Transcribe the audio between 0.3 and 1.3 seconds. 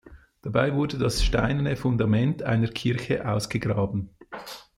Dabei wurde das